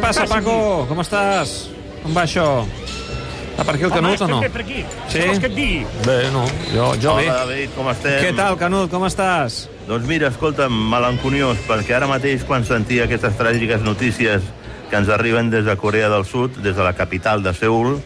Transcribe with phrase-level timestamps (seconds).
[0.00, 0.86] passa, Paco?
[0.88, 1.54] Com estàs?
[2.02, 2.46] Com va això?
[3.50, 4.38] Està per aquí el Canut o no?
[4.40, 4.84] per aquí.
[5.10, 5.18] Sí?
[5.18, 5.80] Què vols que et digui?
[6.06, 6.46] Bé, no.
[6.72, 7.26] Jo, jo bé.
[7.28, 8.16] Hola, David, com estem?
[8.24, 8.88] Què tal, Canut?
[8.92, 9.66] Com estàs?
[9.88, 14.46] Doncs mira, escolta'm, melanconiós, perquè ara mateix, quan sentia aquestes tràgiques notícies
[14.90, 17.98] que ens arriben des de Corea del Sud, des de la capital de Seul,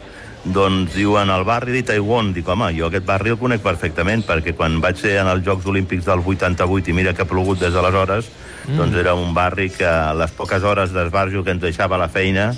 [0.44, 2.32] doncs diuen el barri de Taiwan.
[2.36, 5.66] Dic, home, jo aquest barri el conec perfectament, perquè quan vaig ser en els Jocs
[5.70, 8.28] Olímpics del 88, i mira que ha plogut des d'aleshores,
[8.66, 8.76] mm.
[8.80, 12.50] doncs era un barri que a les poques hores d'esbarjo que ens deixava la feina,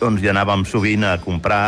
[0.00, 1.64] doncs hi anàvem sovint a comprar,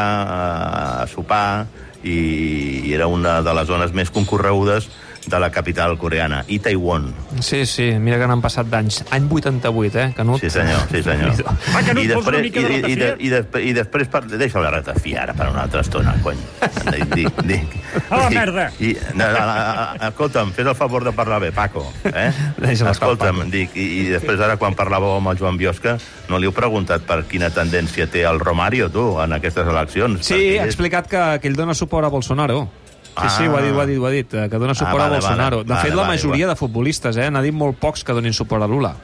[1.03, 1.67] a sopar,
[2.07, 4.87] i, i era una de les zones més concorregudes
[5.27, 7.09] de la capital coreana, i Taiwan.
[7.41, 9.03] Sí, sí, mira que n'han passat d'anys.
[9.11, 10.41] Any 88, eh, Canut?
[10.41, 11.35] Sí, senyor, sí, senyor.
[11.75, 13.17] Va, Canut, I vols una després, mica de i, i, i, ratafia?
[13.19, 16.39] i, després, i després deixa la ratafia ara per una altra estona, cony.
[16.93, 17.77] Dic, dic, dic,
[18.11, 18.69] A la merda.
[18.79, 21.87] I, no, no, no, escolta'm, fes el favor de parlar bé, Paco.
[22.05, 22.31] Eh?
[22.77, 23.51] Escolta'm, Paco.
[23.51, 25.97] dic, i, i després ara quan parlàveu amb el Joan Biosca,
[26.31, 30.27] no li heu preguntat per quina tendència té el Romario, tu, en aquestes eleccions?
[30.27, 32.67] Sí, ha explicat que, que ell dona suport a Bolsonaro.
[33.17, 33.51] Sí, sí, Ah.
[33.51, 35.09] ho ha dit, ho ha dit, ho ha dit, eh, que dona suport Ah, a
[35.09, 35.57] vale, Bolsonaro.
[35.65, 38.13] vale, de fet, vale, la vale, majoria de futbolistes, eh, n'ha dit molt pocs que
[38.13, 38.95] donin suport a Lula.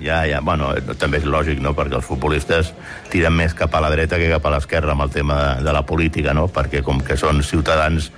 [0.00, 2.72] Ja, ja, bueno, també és lògic, no?, perquè els futbolistes
[3.10, 5.72] tiren més cap a la dreta que cap a l'esquerra amb el tema de, de
[5.72, 8.10] la política, no?, perquè com que són ciutadans,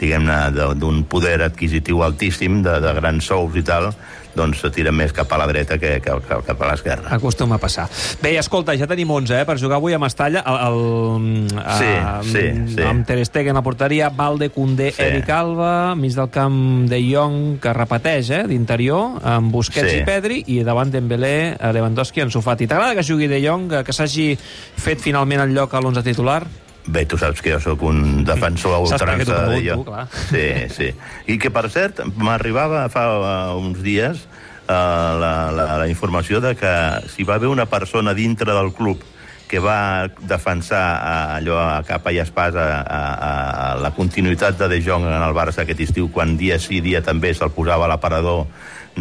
[0.00, 3.90] diguem-ne, d'un poder adquisitiu altíssim, de, de grans sous i tal,
[4.30, 7.10] doncs se tiren més cap a la dreta que, que, que cap a l'esquerra.
[7.16, 7.88] Acostuma a passar.
[8.22, 10.44] Bé, escolta, ja tenim 11, eh, per jugar avui a Mestalla.
[10.46, 11.48] El, el,
[11.80, 11.90] Sí,
[12.30, 12.44] sí,
[12.76, 12.84] sí.
[12.86, 15.02] Amb Ter Stegen a porteria, Valde, Condé, Sí.
[15.02, 19.98] Eric Alba, mig del camp de Jong, que repeteix, eh, d'interior, amb Busquets Sí.
[19.98, 22.70] i Pedri, i davant Dembélé, eh, Lewandowski, Ansu Fati.
[22.70, 26.44] T'agrada que jugui de Jong, que, que s'hagi fet finalment el lloc a l'11 titular?
[26.86, 30.06] Bé, tu saps que jo sóc un defensor a ultrança de clar.
[30.30, 30.88] Sí, sí.
[31.28, 34.72] I que, per cert, m'arribava fa uh, uns dies uh,
[35.20, 36.72] la, la, la informació de que
[37.12, 39.04] si va haver una persona dintre del club
[39.50, 44.70] que va defensar uh, allò a capa i espàs a, a, a la continuïtat de
[44.70, 47.92] De Jong en el Barça aquest estiu, quan dia sí, dia també se'l posava a
[47.92, 48.46] l'aparador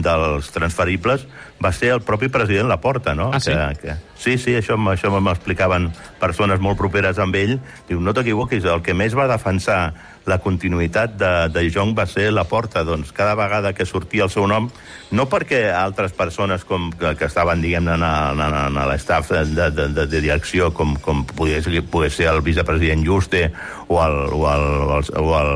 [0.05, 1.25] dels transferibles,
[1.63, 3.31] va ser el propi president Laporta, no?
[3.33, 3.51] Ah, sí?
[3.51, 5.89] Que, que, sí, sí, això, això m'explicaven
[6.21, 7.57] persones molt properes amb ell.
[7.89, 9.81] Diu, no t'equivoquis, el que més va defensar
[10.29, 12.83] la continuïtat de, de Jong va ser la porta.
[12.87, 14.69] Doncs cada vegada que sortia el seu nom,
[15.11, 19.43] no perquè altres persones com, que, que estaven, diguem-ne, en, en, en, en l'estaf de,
[19.55, 23.47] de, de, de direcció, com, com pogués, pogués ser el vicepresident Juste
[23.89, 25.51] o el, o el, o el, o el,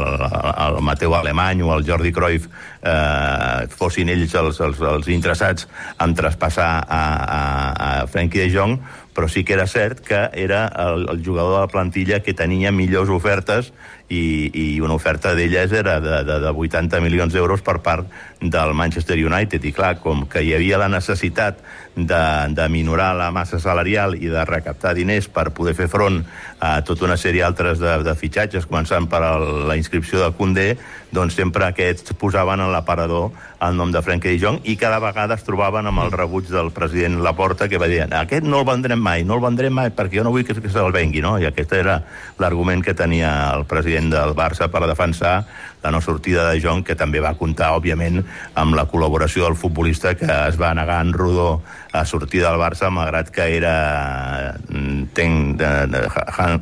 [0.66, 2.50] el Mateu Alemany o el Jordi Cruyff,
[2.82, 5.70] eh, fossin ells els, els, els interessats
[6.02, 7.04] en traspassar a,
[7.38, 7.42] a,
[7.86, 8.80] a Frenkie de Jong,
[9.14, 12.74] però sí que era cert que era el, el jugador de la plantilla que tenia
[12.74, 13.70] millors ofertes
[14.10, 18.10] i, i una oferta d'elles era de, de, de 80 milions d'euros per part
[18.42, 19.64] del Manchester United.
[19.64, 21.62] I clar, com que hi havia la necessitat
[21.96, 22.24] de,
[22.54, 26.24] de minorar la massa salarial i de recaptar diners per poder fer front
[26.60, 29.22] a tota una sèrie altres de, de fitxatges, començant per
[29.68, 30.70] la inscripció de Condé,
[31.14, 33.32] doncs sempre aquests posaven en l'aparador
[33.64, 36.72] el nom de Frenkie de Jong i cada vegada es trobaven amb el rebuig del
[36.76, 40.20] president Laporta que va dir aquest no el vendrem mai, no el vendrem mai perquè
[40.20, 41.38] jo no vull que, se'l vengui, no?
[41.40, 42.00] I aquest era
[42.42, 45.38] l'argument que tenia el president del Barça per defensar
[45.84, 48.22] la no sortida de Jong, que també va comptar, òbviament,
[48.56, 51.62] amb la col·laboració del futbolista que es va negar en rodó
[51.94, 56.56] a sortir del Barça, malgrat que era mm, Ten, Han,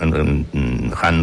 [0.51, 1.21] mm, Han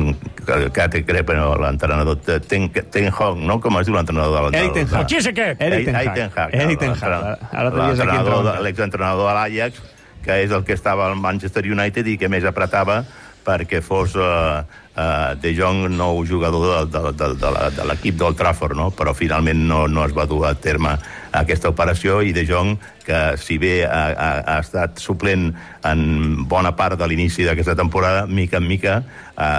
[0.72, 3.58] Kate, crec, però l'entrenador Ten, Ten Hong, no?
[3.60, 4.58] Com es diu l'entrenador del...
[4.62, 5.06] Eric Ten Hag.
[5.10, 5.62] Qui és aquest?
[5.68, 6.54] Eric Ten Hag.
[6.54, 7.02] Eric Ten Hag.
[7.04, 7.46] Hag.
[7.52, 9.82] Ara t'havies aquí de- L'exentrenador de l'Ajax,
[10.24, 13.02] que és el que estava al Manchester United i que més apretava
[13.48, 18.36] perquè fos uh, uh, De Jong nou jugador de, de, de, de, de l'equip d'Old
[18.36, 18.90] Trafford, no?
[18.92, 20.98] però finalment no, no es va dur a terme
[21.40, 22.76] aquesta operació i De Jong,
[23.06, 25.50] que si bé ha, ha, ha estat suplent
[25.88, 26.02] en
[26.48, 29.02] bona part de l'inici d'aquesta temporada, mica en mica,
[29.36, 29.50] a,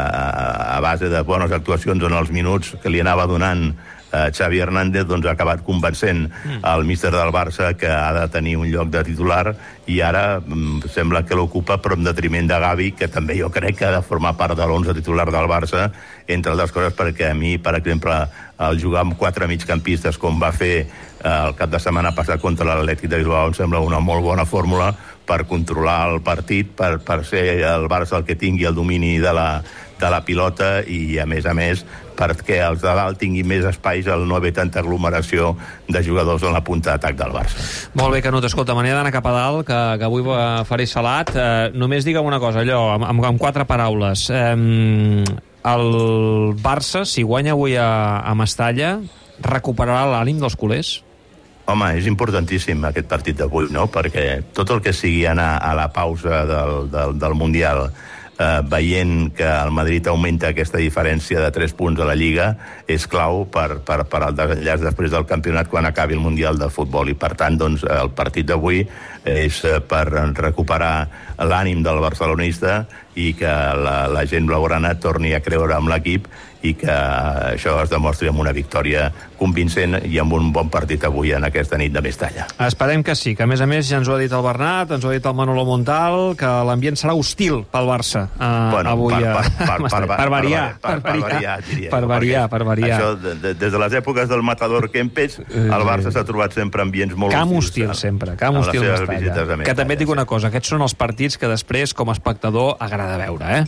[0.76, 3.72] a base de bones actuacions en els minuts que li anava donant
[4.12, 6.62] eh, Xavi Hernández doncs, ha acabat convencent mm.
[6.66, 9.56] el míster del Barça que ha de tenir un lloc de titular
[9.88, 13.80] i ara mm, sembla que l'ocupa però en detriment de Gavi, que també jo crec
[13.80, 15.90] que ha de formar part de l'11 titular del Barça,
[16.28, 18.16] entre altres coses perquè a mi, per exemple,
[18.60, 20.90] el jugar amb quatre migcampistes com va fer
[21.24, 24.94] el cap de setmana passat contra l'Atlètic de Bilbao em sembla una molt bona fórmula
[25.30, 29.34] per controlar el partit, per, per ser el Barça el que tingui el domini de
[29.36, 29.62] la,
[30.00, 31.84] de la pilota i, a més a més,
[32.18, 35.52] perquè els de dalt tinguin més espais al no haver tanta aglomeració
[35.88, 37.62] de jugadors en la punta d'atac del Barça.
[38.00, 41.30] Molt bé, Canut, escolta, n'he d'anar cap a dalt, que, que avui va- faré salat.
[41.36, 44.26] Eh, només digue'm una cosa, allò, amb, amb quatre paraules.
[44.34, 44.56] Eh,
[45.70, 45.86] el
[46.64, 48.96] Barça, si guanya avui a, a Mestalla,
[49.46, 51.04] recuperarà l'ànim dels culers?
[51.70, 53.86] Home, és importantíssim aquest partit d'avui, no?
[53.94, 57.84] Perquè tot el que sigui anar a la pausa del, del, del Mundial
[58.40, 62.50] eh, veient que el Madrid augmenta aquesta diferència de 3 punts a la Lliga
[62.90, 66.72] és clau per, per, per al desenllaç després del campionat quan acabi el Mundial de
[66.74, 68.82] Futbol i per tant doncs, el partit d'avui
[69.30, 69.62] és
[69.92, 70.94] per recuperar
[71.46, 72.86] l'ànim del barcelonista
[73.20, 73.50] i que
[73.84, 76.30] la, la gent blaugrana torni a creure amb l'equip
[76.66, 79.08] i que això es demostri amb una victòria
[79.40, 82.50] convincent i amb un bon partit avui en aquesta nit de Mestalla.
[82.66, 84.92] Esperem que sí, que a més a més ja ens ho ha dit el Bernat,
[84.98, 88.92] ens ho ha dit el Manolo Montal, que l'ambient serà hostil pel Barça uh, bueno,
[88.92, 89.46] avui per, a...
[89.46, 92.98] per, per, per, per, variar, per, variar, diria, per variar, per variar.
[92.98, 96.84] Això, de, de, des de les èpoques del matador Kempes, el Barça s'ha trobat sempre
[96.84, 97.94] ambients molt camp hostils.
[97.94, 99.64] hostil, sempre, camp hostil Mestalla.
[99.64, 102.76] Que també et dic una cosa, aquests són els partits que després, com a espectador,
[103.10, 103.64] agrada veure, eh?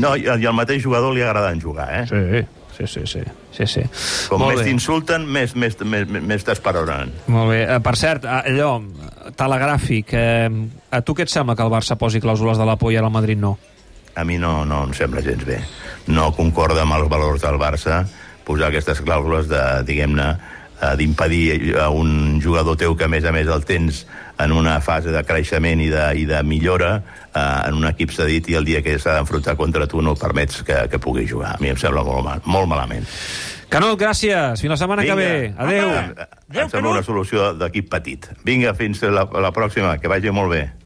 [0.00, 2.06] No, i, i al mateix jugador li agrada jugar, eh?
[2.08, 3.22] Sí, sí, sí, sí.
[3.52, 3.84] sí, sí.
[4.30, 7.12] Com Molt més t'insulten, més, més, més, més t'esperonen.
[7.28, 7.62] Molt bé.
[7.64, 8.78] Eh, per cert, eh, allò,
[9.36, 10.48] telegràfic, eh,
[10.90, 13.14] a tu què et sembla que el Barça posi clàusules de l'apo i ara el
[13.14, 13.56] Madrid no?
[14.18, 15.60] A mi no, no em sembla gens bé.
[16.10, 18.02] No concorda amb els valors del Barça
[18.48, 20.32] posar aquestes clàusules de, diguem-ne,
[20.80, 24.04] eh, d'impedir a un jugador teu que, a més a més, el tens
[24.38, 28.48] en una fase de creixement i de, i de millora eh, en un equip cedit
[28.52, 31.56] i el dia que s'ha d'enfrontar contra tu no permets que, que pugui jugar.
[31.56, 33.08] A mi em sembla molt, mal, molt malament.
[33.68, 34.62] Canut, gràcies.
[34.62, 35.52] Fins la setmana que ve.
[35.60, 35.90] Adéu.
[35.92, 36.12] Em,
[36.56, 38.30] em sembla una solució d'equip petit.
[38.46, 39.98] Vinga, fins la, la pròxima.
[40.00, 40.68] Que vagi molt bé.